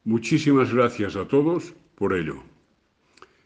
[0.03, 2.43] Muchísimas gracias a todos por ello.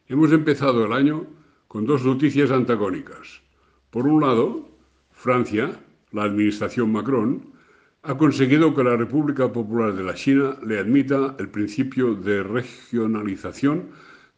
[0.07, 1.27] Hemos empezado el año
[1.67, 3.43] con dos noticias antagónicas.
[3.91, 4.67] Por un lado,
[5.11, 5.80] Francia,
[6.14, 7.58] la administración Macron,
[8.03, 13.89] ha conseguido que la República Popular de la China le admita el principio de regionalización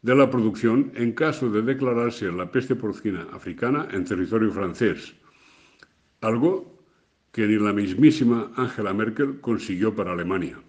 [0.02, 5.14] de la producción en caso de declararse la peste porcina africana en territorio francés,
[6.20, 6.82] algo
[7.30, 10.60] que ni la mismísima Angela Merkel consiguió para Alemania.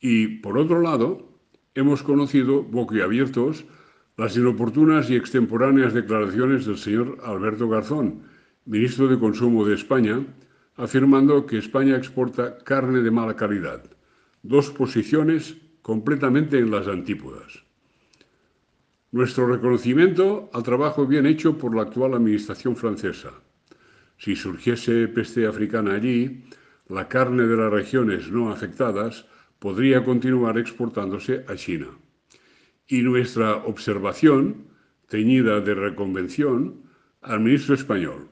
[0.00, 1.28] Y, por otro lado,
[1.74, 3.66] hemos conocido boquiabiertos
[4.16, 8.22] las inoportunas y extemporáneas declaraciones del señor Alberto Garzón,
[8.64, 10.24] ministro de Consumo de España,
[10.78, 13.82] afirmando que España exporta carne de mala calidad.
[14.42, 17.64] Dos posiciones completamente en las antípodas.
[19.10, 23.32] Nuestro reconocimiento al trabajo bien hecho por la actual administración francesa.
[24.18, 26.44] Si surgiese peste africana allí,
[26.88, 29.26] la carne de las regiones no afectadas
[29.58, 31.88] podría continuar exportándose a China.
[32.86, 34.68] Y nuestra observación,
[35.08, 36.82] teñida de reconvención,
[37.20, 38.28] al ministro español.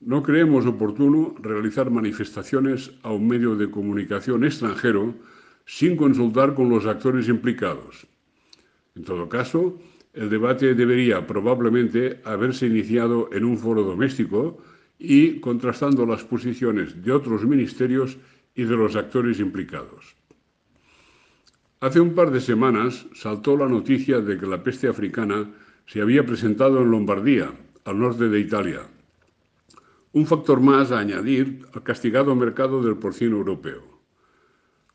[0.00, 5.14] No creemos oportuno realizar manifestaciones a un medio de comunicación extranjero
[5.66, 8.06] sin consultar con los actores implicados.
[8.94, 9.76] En todo caso,
[10.12, 14.62] el debate debería probablemente haberse iniciado en un foro doméstico
[14.98, 18.18] y contrastando las posiciones de otros ministerios
[18.54, 20.16] y de los actores implicados.
[21.80, 25.50] Hace un par de semanas saltó la noticia de que la peste africana
[25.86, 27.52] se había presentado en Lombardía,
[27.84, 28.80] al norte de Italia.
[30.12, 33.82] Un factor más a añadir al castigado mercado del porcino europeo.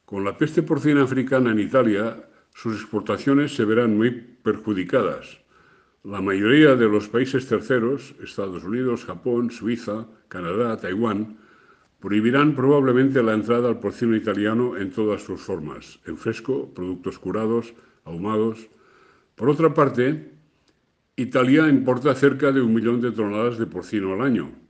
[0.06, 5.40] Con la peste porcina africana en Italia, sus exportaciones se verán muy perjudicadas.
[6.04, 11.38] La mayoría de los países terceros, Estados Unidos, Japón, Suiza, Canadá, Taiwán,
[12.00, 17.74] prohibirán probablemente la entrada al porcino italiano en todas sus formas, en fresco, productos curados,
[18.04, 18.68] ahumados.
[19.36, 20.34] Por otra parte,
[21.16, 24.64] Italia importa cerca de un millón de toneladas de porcino al año.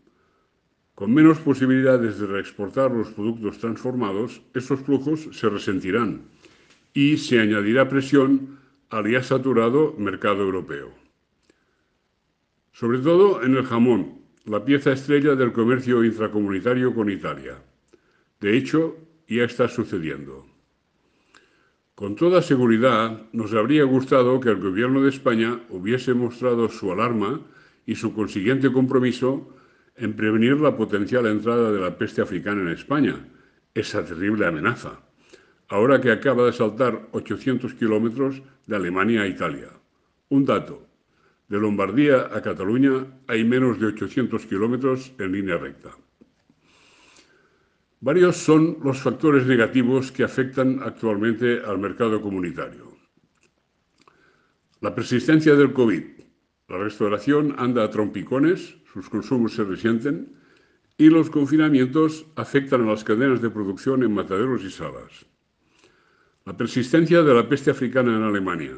[0.96, 6.26] Con menos posibilidades de reexportar los productos transformados, esos flujos se resentirán
[6.94, 8.60] y se añadirá presión
[8.90, 10.92] al ya saturado mercado europeo.
[12.74, 17.58] Sobre todo en el jamón, la pieza estrella del comercio intracomunitario con Italia.
[18.40, 18.96] De hecho,
[19.28, 20.46] ya está sucediendo.
[21.96, 27.42] Con toda seguridad, nos habría gustado que el Gobierno de España hubiese mostrado su alarma
[27.86, 29.48] y su consiguiente compromiso
[29.96, 33.16] en prevenir la potencial entrada de la peste africana en España,
[33.74, 35.00] esa terrible amenaza
[35.74, 39.70] ahora que acaba de saltar 800 kilómetros de Alemania a Italia.
[40.30, 40.86] Un dato,
[41.48, 45.90] de Lombardía a Cataluña hay menos de 800 kilómetros en línea recta.
[48.02, 52.94] Varios son los factores negativos que afectan actualmente al mercado comunitario.
[54.82, 56.04] La persistencia del COVID.
[56.70, 60.34] La restauración anda a trompicones, sus consumos se resienten
[60.98, 65.26] y los confinamientos afectan a las cadenas de producción en mataderos y salas.
[66.46, 68.76] La persistencia de la peste africana en Alemania.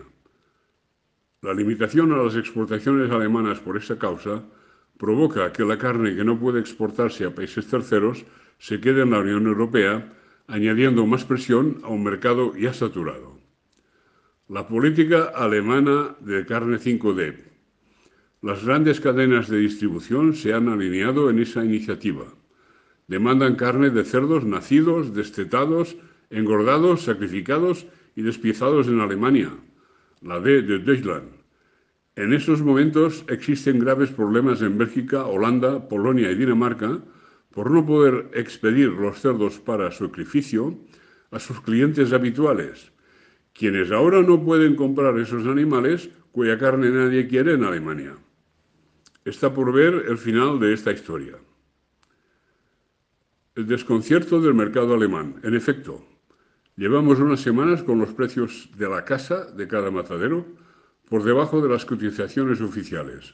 [1.42, 4.44] La limitación a las exportaciones alemanas por esta causa
[4.98, 8.26] provoca que la carne que no puede exportarse a países terceros
[8.58, 10.14] se quede en la Unión Europea,
[10.48, 13.38] añadiendo más presión a un mercado ya saturado.
[14.48, 17.55] La política alemana de carne 5D.
[18.46, 22.26] Las grandes cadenas de distribución se han alineado en esa iniciativa.
[23.08, 25.98] Demandan carne de cerdos nacidos, destetados
[26.30, 29.50] engordados, sacrificados y despiezados en Alemania,
[30.22, 31.32] la D de Deutschland.
[32.16, 37.00] En esos momentos existen graves problemas en Bélgica, Holanda, Polonia y Dinamarca
[37.50, 40.78] por no poder expedir los cerdos para sacrificio
[41.32, 42.92] a sus clientes habituales
[43.56, 48.18] quienes ahora no pueden comprar esos animales cuya carne nadie quiere en Alemania.
[49.26, 51.36] Está por ver el final de esta historia.
[53.56, 55.40] El desconcierto del mercado alemán.
[55.42, 56.06] En efecto,
[56.76, 60.46] llevamos unas semanas con los precios de la casa de cada matadero
[61.10, 63.34] por debajo de las cotizaciones oficiales.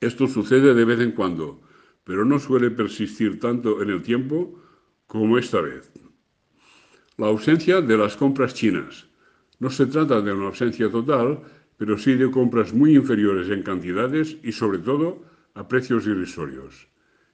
[0.00, 1.60] Esto sucede de vez en cuando,
[2.04, 4.62] pero no suele persistir tanto en el tiempo
[5.08, 5.90] como esta vez.
[7.16, 9.08] La ausencia de las compras chinas.
[9.58, 11.42] No se trata de una ausencia total,
[11.76, 15.22] pero sí de compras muy inferiores en cantidades y sobre todo
[15.54, 16.88] a precios irrisorios.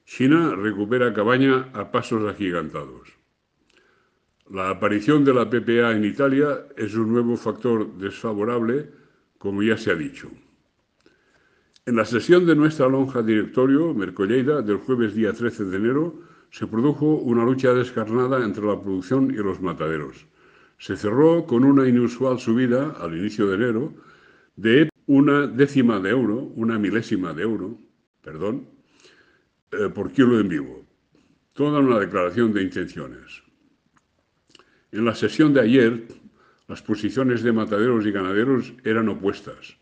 [0.05, 3.09] China recupera cabaña a pasos agigantados.
[4.51, 8.91] La aparición de la PPA en Italia es un nuevo factor desfavorable,
[9.39, 10.29] como ya se ha dicho.
[11.87, 16.67] En la sesión de nuestra lonja directorio, Mercolleida, del jueves día 13 de enero, se
[16.67, 20.27] produjo una lucha descarnada entre la producción y los mataderos.
[20.79, 23.95] Se cerró con una inusual subida al inicio de enero
[24.57, 27.79] de una décima de euro, una milésima de euro,
[28.23, 28.69] perdón,
[29.73, 30.87] eh, por kilo en vivo.
[31.53, 33.43] Toda una declaración de intenciones.
[34.91, 36.07] En la sesión de ayer,
[36.69, 39.77] las posiciones de mataderos y ganaderos eran opuestas.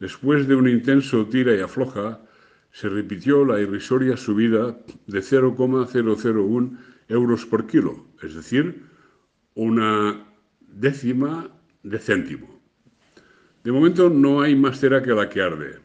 [0.00, 2.20] Después de un intenso tira y afloja,
[2.72, 4.76] se repitió la irrisoria subida
[5.06, 6.78] de 0,001
[7.08, 8.82] euros por kilo, es decir,
[9.54, 10.26] una
[10.60, 11.48] décima
[11.82, 12.60] de céntimo.
[13.66, 15.80] De momento no hay más cera que la que arde.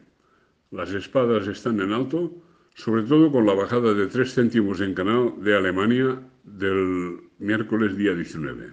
[0.70, 2.32] Las espadas están en alto,
[2.76, 8.14] sobre todo con la bajada de 3 céntimos en canal de Alemania del miércoles día
[8.14, 8.72] 19.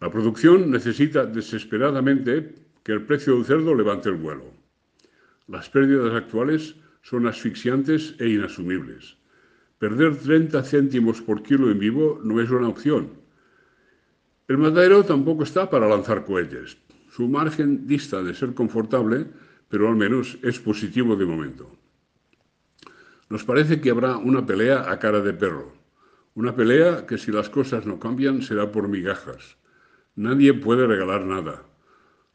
[0.00, 2.54] La producción necesita desesperadamente
[2.84, 4.52] que el precio del cerdo levante el vuelo.
[5.48, 9.16] Las pérdidas actuales son asfixiantes e inasumibles.
[9.80, 13.10] Perder 30 céntimos por kilo en vivo no es una opción.
[14.46, 16.83] El matadero tampoco está para lanzar cohetes.
[17.14, 19.28] Su margen dista de ser confortable,
[19.68, 21.70] pero al menos es positivo de momento.
[23.30, 25.74] Nos parece que habrá una pelea a cara de perro.
[26.34, 29.56] Una pelea que si las cosas no cambian será por migajas.
[30.16, 31.62] Nadie puede regalar nada.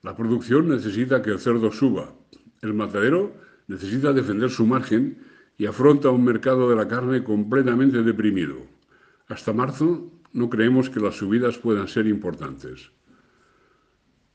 [0.01, 2.13] La producción necesita que el cerdo suba.
[2.61, 3.33] El matadero
[3.67, 5.17] necesita defender su margen
[5.57, 8.55] y afronta un mercado de la carne completamente deprimido.
[9.27, 12.91] Hasta marzo no creemos que las subidas puedan ser importantes.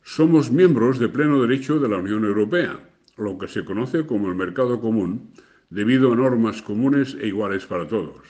[0.07, 2.79] Somos miembros de pleno derecho de la Unión Europea,
[3.17, 5.33] lo que se conoce como el mercado común,
[5.71, 8.21] debido a normas comunes e iguales para todos.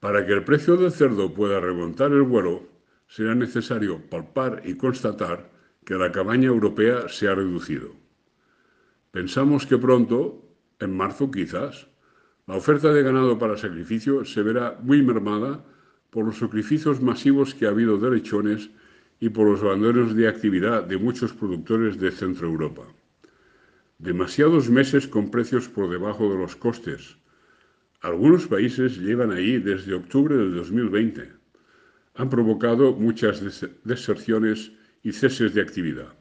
[0.00, 2.62] Para que el precio del cerdo pueda remontar el vuelo,
[3.06, 5.52] será necesario palpar y constatar
[5.84, 7.92] que la cabaña europea se ha reducido.
[9.10, 10.42] Pensamos que pronto,
[10.80, 11.86] en marzo quizás,
[12.46, 15.66] la oferta de ganado para sacrificio se verá muy mermada
[16.08, 18.70] por los sacrificios masivos que ha habido de lechones
[19.20, 22.86] y por los abandonos de actividad de muchos productores de Centro Europa.
[23.98, 27.16] Demasiados meses con precios por debajo de los costes.
[28.02, 31.32] Algunos países llevan ahí desde octubre del 2020.
[32.16, 33.42] Han provocado muchas
[33.84, 34.72] deserciones
[35.02, 36.14] y ceses de actividad.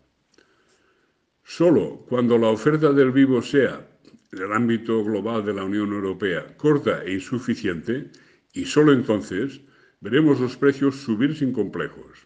[1.43, 3.87] Solo cuando la oferta del vivo sea,
[4.31, 8.09] en el ámbito global de la Unión Europea, corta e insuficiente,
[8.53, 9.61] y solo entonces
[10.01, 12.25] veremos los precios subir sin complejos.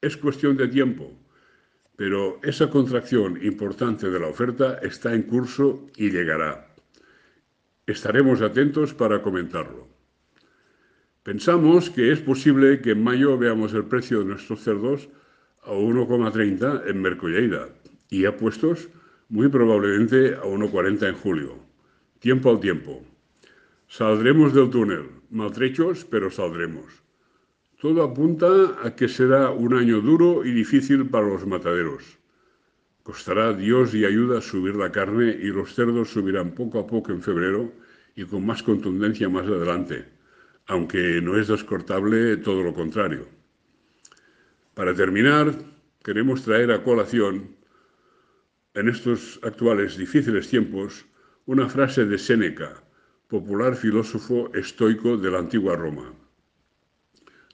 [0.00, 1.12] Es cuestión de tiempo,
[1.96, 6.72] pero esa contracción importante de la oferta está en curso y llegará.
[7.84, 9.88] Estaremos atentos para comentarlo.
[11.24, 15.08] Pensamos que es posible que en mayo veamos el precio de nuestros cerdos
[15.64, 17.68] a 1,30 en Mercolleida
[18.08, 18.88] y apuestos
[19.28, 21.58] muy probablemente a 1,40 en julio.
[22.20, 23.02] Tiempo al tiempo.
[23.88, 27.07] Saldremos del túnel, maltrechos, pero saldremos.
[27.78, 28.50] Todo apunta
[28.82, 32.18] a que será un año duro y difícil para los mataderos.
[33.04, 37.22] Costará Dios y ayuda subir la carne y los cerdos subirán poco a poco en
[37.22, 37.72] febrero
[38.16, 40.06] y con más contundencia más adelante,
[40.66, 43.28] aunque no es descortable todo lo contrario.
[44.74, 45.54] Para terminar,
[46.02, 47.54] queremos traer a colación,
[48.74, 51.06] en estos actuales difíciles tiempos,
[51.46, 52.82] una frase de Séneca,
[53.28, 56.17] popular filósofo estoico de la antigua Roma.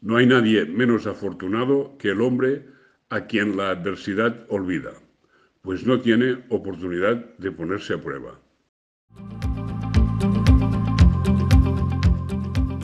[0.05, 2.67] No hay nadie menos afortunado que el hombre
[3.09, 4.91] a quien la adversidad olvida,
[5.63, 8.39] pues no tiene oportunidad de ponerse a prueba.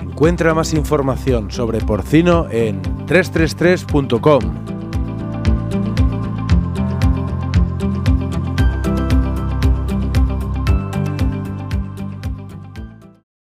[0.03, 4.80] Encuentra más información sobre porcino en 333.com.